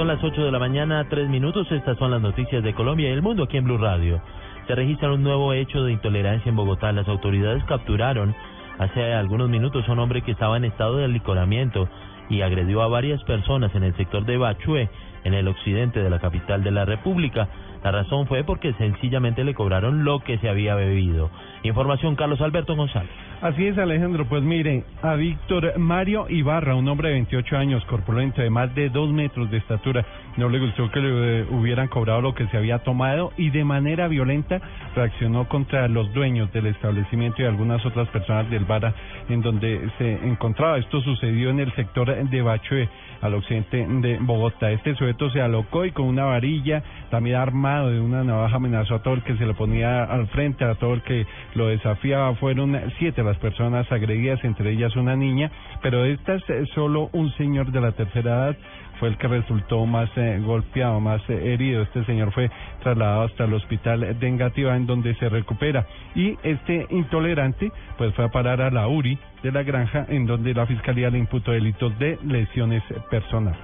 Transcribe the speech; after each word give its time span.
Son 0.00 0.08
las 0.08 0.24
8 0.24 0.46
de 0.46 0.50
la 0.50 0.58
mañana, 0.58 1.06
tres 1.10 1.28
minutos. 1.28 1.70
Estas 1.70 1.98
son 1.98 2.10
las 2.10 2.22
noticias 2.22 2.64
de 2.64 2.72
Colombia 2.72 3.10
y 3.10 3.12
el 3.12 3.20
mundo 3.20 3.42
aquí 3.42 3.58
en 3.58 3.64
Blue 3.64 3.76
Radio. 3.76 4.22
Se 4.66 4.74
registra 4.74 5.12
un 5.12 5.22
nuevo 5.22 5.52
hecho 5.52 5.84
de 5.84 5.92
intolerancia 5.92 6.48
en 6.48 6.56
Bogotá. 6.56 6.90
Las 6.90 7.06
autoridades 7.06 7.62
capturaron 7.64 8.34
hace 8.78 9.12
algunos 9.12 9.50
minutos 9.50 9.86
a 9.86 9.92
un 9.92 9.98
hombre 9.98 10.22
que 10.22 10.30
estaba 10.30 10.56
en 10.56 10.64
estado 10.64 10.96
de 10.96 11.04
alicoramiento 11.04 11.86
y 12.30 12.40
agredió 12.40 12.80
a 12.80 12.88
varias 12.88 13.22
personas 13.24 13.74
en 13.74 13.82
el 13.82 13.94
sector 13.98 14.24
de 14.24 14.38
Bachué, 14.38 14.88
en 15.24 15.34
el 15.34 15.48
occidente 15.48 16.02
de 16.02 16.10
la 16.10 16.18
capital 16.18 16.62
de 16.62 16.70
la 16.70 16.84
República. 16.84 17.48
La 17.82 17.92
razón 17.92 18.26
fue 18.26 18.44
porque 18.44 18.74
sencillamente 18.74 19.42
le 19.42 19.54
cobraron 19.54 20.04
lo 20.04 20.20
que 20.20 20.38
se 20.38 20.48
había 20.48 20.74
bebido. 20.74 21.30
Información 21.62 22.14
Carlos 22.14 22.40
Alberto 22.40 22.76
González. 22.76 23.10
Así 23.40 23.66
es, 23.66 23.78
Alejandro. 23.78 24.26
Pues 24.26 24.42
miren, 24.42 24.84
a 25.00 25.14
Víctor 25.14 25.78
Mario 25.78 26.26
Ibarra, 26.28 26.74
un 26.74 26.86
hombre 26.88 27.08
de 27.08 27.14
28 27.14 27.56
años, 27.56 27.82
corpulento, 27.86 28.42
de 28.42 28.50
más 28.50 28.74
de 28.74 28.90
dos 28.90 29.10
metros 29.10 29.50
de 29.50 29.56
estatura, 29.56 30.04
no 30.36 30.50
le 30.50 30.58
gustó 30.58 30.90
que 30.90 31.00
le 31.00 31.44
hubieran 31.44 31.88
cobrado 31.88 32.20
lo 32.20 32.34
que 32.34 32.46
se 32.48 32.58
había 32.58 32.80
tomado 32.80 33.32
y 33.38 33.48
de 33.48 33.64
manera 33.64 34.08
violenta 34.08 34.60
reaccionó 34.94 35.48
contra 35.48 35.88
los 35.88 36.12
dueños 36.12 36.52
del 36.52 36.66
establecimiento 36.66 37.40
y 37.40 37.46
algunas 37.46 37.84
otras 37.86 38.08
personas 38.08 38.50
del 38.50 38.66
bar 38.66 38.94
en 39.30 39.40
donde 39.40 39.88
se 39.96 40.12
encontraba. 40.26 40.76
Esto 40.76 41.00
sucedió 41.00 41.48
en 41.48 41.60
el 41.60 41.74
sector 41.74 42.14
de 42.14 42.42
Bachué, 42.42 42.90
al 43.22 43.34
occidente 43.34 43.86
de 43.86 44.18
Bogotá. 44.18 44.70
Este 44.70 44.94
sujeto 45.10 45.30
se 45.30 45.40
alocó 45.40 45.84
y 45.84 45.92
con 45.92 46.06
una 46.06 46.24
varilla, 46.24 46.82
también 47.10 47.36
armado 47.36 47.90
de 47.90 48.00
una 48.00 48.22
navaja, 48.22 48.56
amenazó 48.56 48.96
a 48.96 49.02
todo 49.02 49.14
el 49.14 49.22
que 49.22 49.36
se 49.36 49.46
le 49.46 49.54
ponía 49.54 50.04
al 50.04 50.28
frente, 50.28 50.64
a 50.64 50.74
todo 50.76 50.94
el 50.94 51.02
que 51.02 51.26
lo 51.54 51.68
desafiaba. 51.68 52.34
Fueron 52.36 52.78
siete 52.98 53.22
las 53.22 53.36
personas 53.38 53.90
agredidas, 53.90 54.42
entre 54.44 54.70
ellas 54.70 54.94
una 54.96 55.16
niña, 55.16 55.50
pero 55.82 56.02
de 56.02 56.12
estas 56.12 56.42
eh, 56.48 56.64
solo 56.74 57.10
un 57.12 57.32
señor 57.32 57.72
de 57.72 57.80
la 57.80 57.92
tercera 57.92 58.30
edad 58.30 58.56
fue 59.00 59.08
el 59.08 59.16
que 59.16 59.28
resultó 59.28 59.86
más 59.86 60.10
eh, 60.16 60.40
golpeado, 60.44 61.00
más 61.00 61.22
eh, 61.30 61.54
herido. 61.54 61.82
Este 61.82 62.04
señor 62.04 62.32
fue 62.32 62.50
trasladado 62.82 63.22
hasta 63.22 63.44
el 63.44 63.54
hospital 63.54 64.18
de 64.20 64.28
Engativá 64.28 64.76
en 64.76 64.86
donde 64.86 65.14
se 65.14 65.28
recupera. 65.28 65.86
Y 66.14 66.36
este 66.42 66.86
intolerante 66.90 67.72
pues 67.96 68.14
fue 68.14 68.26
a 68.26 68.28
parar 68.28 68.60
a 68.60 68.70
la 68.70 68.86
URI 68.86 69.18
de 69.42 69.52
la 69.52 69.62
granja 69.62 70.04
en 70.08 70.26
donde 70.26 70.52
la 70.52 70.66
fiscalía 70.66 71.08
le 71.08 71.18
imputó 71.18 71.52
delitos 71.52 71.98
de 71.98 72.18
lesiones 72.22 72.82
personales. 73.10 73.58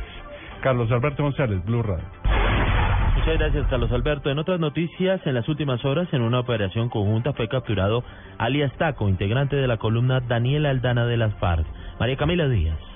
Carlos 0.66 0.90
Alberto 0.90 1.22
González, 1.22 1.64
Blue 1.64 1.80
Radio. 1.80 2.04
Muchas 3.14 3.38
gracias, 3.38 3.68
Carlos 3.68 3.92
Alberto. 3.92 4.30
En 4.30 4.40
otras 4.40 4.58
noticias, 4.58 5.24
en 5.24 5.34
las 5.34 5.48
últimas 5.48 5.84
horas, 5.84 6.08
en 6.10 6.22
una 6.22 6.40
operación 6.40 6.88
conjunta, 6.88 7.32
fue 7.34 7.46
capturado 7.46 8.02
alias 8.36 8.72
Taco, 8.76 9.08
integrante 9.08 9.54
de 9.54 9.68
la 9.68 9.76
columna 9.76 10.18
Daniel 10.18 10.66
Aldana 10.66 11.06
de 11.06 11.18
las 11.18 11.32
FARC. 11.36 11.64
María 12.00 12.16
Camila 12.16 12.48
Díaz. 12.48 12.95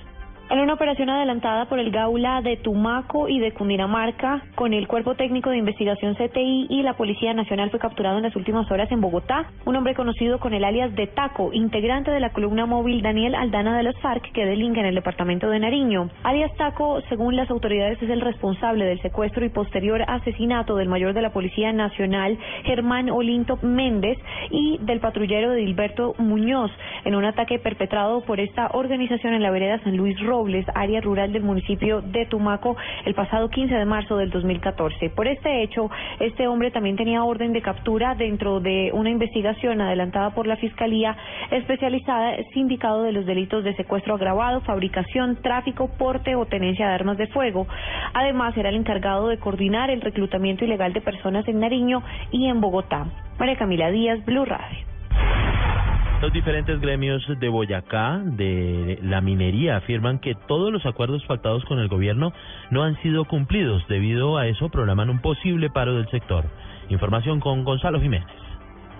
En 0.51 0.59
una 0.59 0.73
operación 0.73 1.09
adelantada 1.09 1.63
por 1.69 1.79
el 1.79 1.91
Gaula 1.91 2.41
de 2.41 2.57
Tumaco 2.57 3.29
y 3.29 3.39
de 3.39 3.53
Cundinamarca, 3.53 4.41
con 4.55 4.73
el 4.73 4.85
Cuerpo 4.85 5.15
Técnico 5.15 5.49
de 5.49 5.55
Investigación 5.55 6.13
CTI 6.15 6.67
y 6.69 6.83
la 6.83 6.97
Policía 6.97 7.33
Nacional 7.33 7.69
fue 7.69 7.79
capturado 7.79 8.17
en 8.17 8.23
las 8.23 8.35
últimas 8.35 8.69
horas 8.69 8.91
en 8.91 8.99
Bogotá 8.99 9.49
un 9.63 9.77
hombre 9.77 9.95
conocido 9.95 10.39
con 10.39 10.53
el 10.53 10.65
alias 10.65 10.93
de 10.93 11.07
Taco, 11.07 11.53
integrante 11.53 12.11
de 12.11 12.19
la 12.19 12.33
columna 12.33 12.65
móvil 12.65 13.01
Daniel 13.01 13.35
Aldana 13.35 13.77
de 13.77 13.83
las 13.83 13.97
FARC, 14.01 14.33
que 14.33 14.45
delinca 14.45 14.81
en 14.81 14.87
el 14.87 14.95
departamento 14.95 15.49
de 15.49 15.59
Nariño. 15.59 16.09
Alias 16.23 16.53
Taco, 16.57 16.99
según 17.07 17.37
las 17.37 17.49
autoridades, 17.49 18.03
es 18.03 18.09
el 18.09 18.19
responsable 18.19 18.83
del 18.83 19.01
secuestro 19.01 19.45
y 19.45 19.49
posterior 19.49 20.03
asesinato 20.05 20.75
del 20.75 20.89
mayor 20.89 21.13
de 21.13 21.21
la 21.21 21.31
Policía 21.31 21.71
Nacional, 21.71 22.37
Germán 22.65 23.09
Olinto 23.09 23.57
Méndez, 23.61 24.17
y 24.49 24.79
del 24.81 24.99
patrullero 24.99 25.51
de 25.51 25.61
Dilberto 25.61 26.13
Muñoz, 26.17 26.71
en 27.05 27.15
un 27.15 27.23
ataque 27.23 27.57
perpetrado 27.57 28.19
por 28.25 28.41
esta 28.41 28.67
organización 28.73 29.33
en 29.33 29.43
la 29.43 29.51
vereda 29.51 29.81
San 29.85 29.95
Luis 29.95 30.19
Área 30.73 31.01
rural 31.01 31.31
del 31.31 31.43
municipio 31.43 32.01
de 32.01 32.25
Tumaco, 32.25 32.75
el 33.05 33.13
pasado 33.13 33.49
15 33.49 33.73
de 33.73 33.85
marzo 33.85 34.17
del 34.17 34.29
2014. 34.29 35.09
Por 35.11 35.27
este 35.27 35.63
hecho, 35.63 35.89
este 36.19 36.47
hombre 36.47 36.71
también 36.71 36.95
tenía 36.95 37.23
orden 37.23 37.53
de 37.53 37.61
captura 37.61 38.15
dentro 38.15 38.59
de 38.59 38.91
una 38.93 39.09
investigación 39.09 39.81
adelantada 39.81 40.31
por 40.31 40.47
la 40.47 40.57
Fiscalía 40.57 41.15
especializada 41.51 42.35
sindicado 42.53 43.03
de 43.03 43.11
los 43.11 43.25
delitos 43.25 43.63
de 43.63 43.75
secuestro 43.75 44.15
agravado, 44.15 44.61
fabricación, 44.61 45.37
tráfico, 45.41 45.89
porte 45.97 46.35
o 46.35 46.45
tenencia 46.45 46.87
de 46.87 46.93
armas 46.93 47.17
de 47.17 47.27
fuego. 47.27 47.67
Además, 48.13 48.55
era 48.57 48.69
el 48.69 48.75
encargado 48.75 49.27
de 49.27 49.37
coordinar 49.37 49.89
el 49.89 50.01
reclutamiento 50.01 50.65
ilegal 50.65 50.93
de 50.93 51.01
personas 51.01 51.47
en 51.47 51.59
Nariño 51.59 52.03
y 52.31 52.47
en 52.47 52.61
Bogotá. 52.61 53.05
María 53.39 53.57
Camila 53.57 53.91
Díaz, 53.91 54.23
Blue 54.25 54.45
Radio. 54.45 54.90
Los 56.21 56.31
diferentes 56.31 56.79
gremios 56.79 57.23
de 57.39 57.49
Boyacá, 57.49 58.21
de 58.23 58.99
la 59.01 59.21
minería, 59.21 59.77
afirman 59.77 60.19
que 60.19 60.35
todos 60.47 60.71
los 60.71 60.85
acuerdos 60.85 61.25
pactados 61.25 61.65
con 61.65 61.79
el 61.79 61.87
gobierno 61.87 62.31
no 62.69 62.83
han 62.83 62.95
sido 63.01 63.25
cumplidos. 63.25 63.83
Debido 63.87 64.37
a 64.37 64.45
eso, 64.45 64.69
programan 64.69 65.09
un 65.09 65.19
posible 65.19 65.71
paro 65.71 65.95
del 65.95 66.07
sector. 66.11 66.45
Información 66.89 67.39
con 67.39 67.63
Gonzalo 67.63 67.99
Jiménez. 67.99 68.27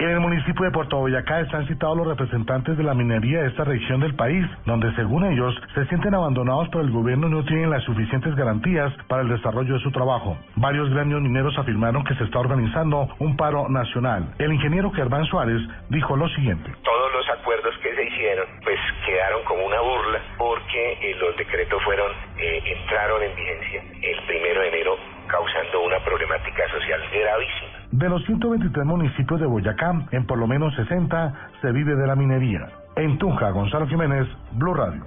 En 0.02 0.10
el 0.10 0.20
municipio 0.20 0.66
de 0.66 0.72
Puerto 0.72 0.98
Boyacá 0.98 1.42
están 1.42 1.68
citados 1.68 1.96
los 1.96 2.08
representantes 2.08 2.76
de 2.76 2.82
la 2.82 2.96
minería 2.96 3.44
de 3.44 3.50
esta 3.50 3.66
región 3.66 4.00
del 4.00 4.16
país, 4.16 4.44
donde 4.66 4.92
según 4.96 5.24
ellos 5.26 5.54
se 5.76 5.86
sienten 5.86 6.16
abandonados 6.16 6.70
por 6.70 6.82
el 6.82 6.90
gobierno 6.90 7.28
y 7.28 7.30
no 7.30 7.46
tienen 7.46 7.70
las 7.70 7.84
suficientes 7.84 8.36
garantías 8.36 8.92
para 9.08 9.22
el 9.22 9.30
desarrollo 9.30 9.76
de 9.76 9.80
su 9.82 9.92
trabajo. 9.92 10.36
Varios 10.56 10.90
gremios 10.90 11.22
mineros 11.22 11.56
afirmaron 11.56 12.04
que 12.04 12.16
se 12.16 12.24
está 12.24 12.40
organizando 12.40 13.10
un 13.20 13.38
paro 13.38 13.70
nacional. 13.70 14.34
El 14.40 14.54
ingeniero 14.54 14.90
Germán 14.90 15.24
Suárez 15.26 15.62
dijo 15.90 16.18
lo 16.18 16.28
siguiente. 16.30 16.72
Todos 16.82 17.14
los 17.14 17.30
acuerdos 17.38 17.78
que 17.84 17.94
se 17.94 18.04
hicieron 18.04 18.48
pues 18.64 18.80
quedaron 19.06 19.44
como 19.44 19.68
una 19.68 19.82
burla 19.82 20.20
porque 20.40 20.94
eh, 20.94 21.16
los 21.20 21.38
decretos 21.38 21.80
fueron, 21.84 22.12
eh, 22.40 22.60
entraron 22.66 23.22
en 23.22 23.36
vigencia 23.36 23.84
el 24.02 24.26
primero 24.26 24.62
de 24.62 24.68
enero 24.70 24.98
causando 25.28 25.82
una 25.82 26.00
problemática 26.04 26.68
social 26.72 27.02
gravísima. 27.14 27.82
De 27.92 28.01
los 28.12 28.26
123 28.26 28.86
municipios 28.86 29.40
de 29.40 29.46
Boyacá, 29.46 30.06
en 30.12 30.26
por 30.26 30.38
lo 30.38 30.46
menos 30.46 30.76
60 30.76 31.34
se 31.62 31.72
vive 31.72 31.96
de 31.96 32.06
la 32.06 32.18
minería. 32.18 32.68
En 32.98 33.18
Tunja, 33.18 33.52
Gonzalo 33.52 33.88
Jiménez, 33.88 34.28
Blue 34.52 34.74
Radio. 34.74 35.06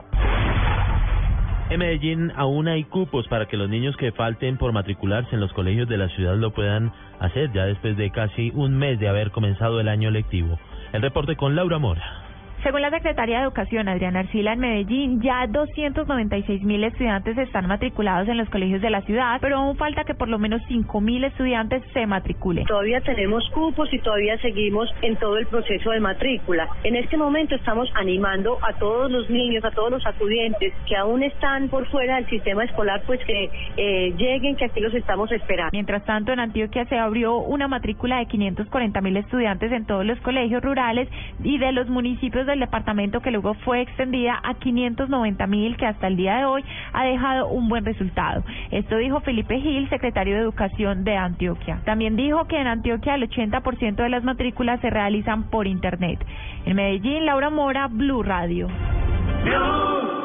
En 1.68 1.80
Medellín 1.80 2.32
aún 2.34 2.66
hay 2.66 2.84
cupos 2.84 3.28
para 3.28 3.44
que 3.44 3.58
los 3.58 3.68
niños 3.68 3.94
que 3.98 4.12
falten 4.12 4.56
por 4.56 4.72
matricularse 4.72 5.34
en 5.34 5.40
los 5.42 5.52
colegios 5.52 5.86
de 5.86 5.98
la 5.98 6.08
ciudad 6.08 6.36
lo 6.36 6.52
puedan 6.52 6.92
hacer 7.20 7.52
ya 7.52 7.66
después 7.66 7.94
de 7.98 8.10
casi 8.10 8.50
un 8.54 8.78
mes 8.78 8.98
de 8.98 9.08
haber 9.08 9.32
comenzado 9.32 9.80
el 9.80 9.88
año 9.88 10.10
lectivo. 10.10 10.58
El 10.94 11.02
reporte 11.02 11.36
con 11.36 11.54
Laura 11.54 11.78
Mora. 11.78 12.23
Según 12.64 12.80
la 12.80 12.88
Secretaría 12.88 13.36
de 13.36 13.44
Educación, 13.44 13.90
Adriana 13.90 14.20
Arcila, 14.20 14.54
en 14.54 14.60
Medellín, 14.60 15.20
ya 15.20 15.46
296 15.46 16.62
mil 16.62 16.82
estudiantes 16.82 17.36
están 17.36 17.66
matriculados 17.66 18.26
en 18.26 18.38
los 18.38 18.48
colegios 18.48 18.80
de 18.80 18.88
la 18.88 19.02
ciudad, 19.02 19.36
pero 19.42 19.58
aún 19.58 19.76
falta 19.76 20.04
que 20.04 20.14
por 20.14 20.28
lo 20.28 20.38
menos 20.38 20.62
5 20.68 20.98
mil 21.02 21.24
estudiantes 21.24 21.82
se 21.92 22.06
matriculen. 22.06 22.64
Todavía 22.64 23.02
tenemos 23.02 23.46
cupos 23.50 23.92
y 23.92 23.98
todavía 23.98 24.38
seguimos 24.38 24.88
en 25.02 25.14
todo 25.16 25.36
el 25.36 25.46
proceso 25.46 25.90
de 25.90 26.00
matrícula. 26.00 26.66
En 26.84 26.96
este 26.96 27.18
momento 27.18 27.54
estamos 27.54 27.86
animando 27.96 28.56
a 28.62 28.72
todos 28.78 29.10
los 29.10 29.28
niños, 29.28 29.62
a 29.62 29.70
todos 29.70 29.90
los 29.90 30.06
acudientes 30.06 30.72
que 30.88 30.96
aún 30.96 31.22
están 31.22 31.68
por 31.68 31.86
fuera 31.90 32.16
del 32.16 32.30
sistema 32.30 32.64
escolar, 32.64 33.02
pues 33.04 33.20
que 33.26 33.50
eh, 33.76 34.14
lleguen, 34.16 34.56
que 34.56 34.64
aquí 34.64 34.80
los 34.80 34.94
estamos 34.94 35.30
esperando. 35.32 35.68
Mientras 35.72 36.02
tanto, 36.06 36.32
en 36.32 36.40
Antioquia 36.40 36.86
se 36.86 36.96
abrió 36.96 37.36
una 37.36 37.68
matrícula 37.68 38.20
de 38.20 38.26
540 38.26 39.02
mil 39.02 39.18
estudiantes 39.18 39.70
en 39.70 39.84
todos 39.84 40.06
los 40.06 40.18
colegios 40.20 40.62
rurales 40.62 41.10
y 41.42 41.58
de 41.58 41.70
los 41.70 41.90
municipios 41.90 42.46
de 42.46 42.53
el 42.54 42.60
departamento 42.60 43.20
que 43.20 43.30
luego 43.30 43.54
fue 43.54 43.82
extendida 43.82 44.40
a 44.42 44.54
590 44.54 45.46
mil, 45.46 45.76
que 45.76 45.86
hasta 45.86 46.06
el 46.06 46.16
día 46.16 46.36
de 46.38 46.44
hoy 46.44 46.64
ha 46.92 47.04
dejado 47.04 47.48
un 47.48 47.68
buen 47.68 47.84
resultado. 47.84 48.42
Esto 48.70 48.96
dijo 48.96 49.20
Felipe 49.20 49.60
Gil, 49.60 49.88
secretario 49.90 50.34
de 50.36 50.40
Educación 50.40 51.04
de 51.04 51.16
Antioquia. 51.16 51.80
También 51.84 52.16
dijo 52.16 52.46
que 52.46 52.58
en 52.58 52.66
Antioquia 52.66 53.14
el 53.14 53.28
80% 53.28 53.96
de 53.96 54.08
las 54.08 54.24
matrículas 54.24 54.80
se 54.80 54.90
realizan 54.90 55.50
por 55.50 55.66
Internet. 55.66 56.24
En 56.64 56.76
Medellín, 56.76 57.26
Laura 57.26 57.50
Mora, 57.50 57.88
Blue 57.88 58.22
Radio. 58.22 58.68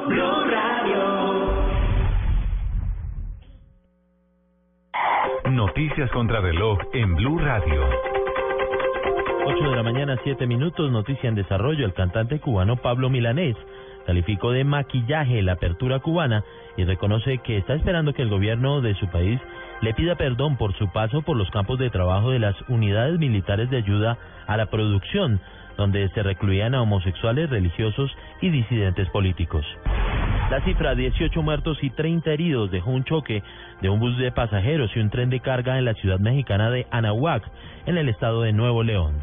Blue 0.08 0.46
Radio. 0.50 1.50
Noticias 5.52 6.10
contra 6.12 6.42
reloj 6.42 6.78
en 6.94 7.16
Blue 7.16 7.40
Radio. 7.40 8.19
8 9.50 9.68
de 9.68 9.76
la 9.76 9.82
mañana, 9.82 10.16
7 10.24 10.46
minutos, 10.46 10.92
noticia 10.92 11.28
en 11.28 11.34
desarrollo. 11.34 11.84
El 11.84 11.94
cantante 11.94 12.40
cubano 12.40 12.76
Pablo 12.76 13.10
Milanés 13.10 13.56
calificó 14.06 14.52
de 14.52 14.64
maquillaje 14.64 15.42
la 15.42 15.54
apertura 15.54 15.98
cubana 16.02 16.44
y 16.78 16.84
reconoce 16.84 17.40
que 17.40 17.58
está 17.58 17.74
esperando 17.74 18.14
que 18.14 18.22
el 18.22 18.30
gobierno 18.30 18.82
de 18.82 18.94
su 18.94 19.08
país 19.08 19.42
le 19.82 19.96
pida 19.96 20.14
perdón 20.14 20.56
por 20.56 20.78
su 20.78 20.92
paso 20.92 21.24
por 21.24 21.36
los 21.36 21.50
campos 21.50 21.80
de 21.80 21.90
trabajo 21.90 22.30
de 22.30 22.38
las 22.38 22.56
unidades 22.68 23.18
militares 23.18 23.72
de 23.72 23.78
ayuda 23.78 24.20
a 24.46 24.56
la 24.56 24.68
producción, 24.68 25.42
donde 25.78 26.08
se 26.10 26.22
recluían 26.22 26.76
a 26.76 26.84
homosexuales, 26.84 27.50
religiosos 27.50 28.16
y 28.42 28.52
disidentes 28.52 29.10
políticos. 29.10 29.66
La 30.50 30.62
cifra 30.62 30.96
18 30.96 31.44
muertos 31.44 31.78
y 31.84 31.92
30 31.92 32.32
heridos 32.32 32.72
dejó 32.72 32.90
un 32.90 33.04
choque 33.04 33.44
de 33.82 33.90
un 33.90 34.00
bus 34.00 34.18
de 34.18 34.32
pasajeros 34.32 34.90
y 34.96 35.00
un 35.00 35.12
tren 35.12 35.30
de 35.30 35.42
carga 35.42 35.78
en 35.78 35.86
la 35.86 35.94
ciudad 35.94 36.20
mexicana 36.20 36.72
de 36.72 36.88
Anahuac, 36.90 37.44
en 37.86 38.00
el 38.00 38.10
estado 38.10 38.42
de 38.42 38.52
Nuevo 38.52 38.82
León. 38.82 39.22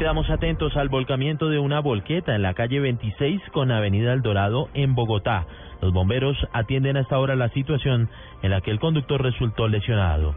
Quedamos 0.00 0.28
atentos 0.28 0.76
al 0.76 0.88
volcamiento 0.88 1.48
de 1.48 1.60
una 1.60 1.78
volqueta 1.78 2.34
en 2.34 2.42
la 2.42 2.54
calle 2.54 2.80
26 2.80 3.40
con 3.52 3.70
Avenida 3.70 4.12
El 4.12 4.22
Dorado 4.22 4.68
en 4.74 4.96
Bogotá. 4.96 5.46
Los 5.80 5.92
bomberos 5.92 6.36
atienden 6.52 6.96
hasta 6.96 7.14
ahora 7.14 7.36
la 7.36 7.48
situación 7.50 8.10
en 8.42 8.50
la 8.50 8.60
que 8.62 8.72
el 8.72 8.80
conductor 8.80 9.22
resultó 9.22 9.68
lesionado. 9.68 10.34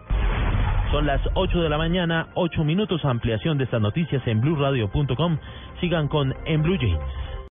Son 0.91 1.07
las 1.07 1.21
8 1.33 1.62
de 1.62 1.69
la 1.69 1.80
mañana, 1.80 2.27
8 2.36 2.63
minutos 2.63 3.03
ampliación 3.06 3.57
de 3.57 3.63
estas 3.63 3.81
noticias 3.81 4.21
en 4.27 4.39
blueradio.com. 4.39 5.38
Sigan 5.81 6.07
con 6.07 6.36
En 6.45 6.62
Blue 6.62 6.77
Jeans. 6.77 7.29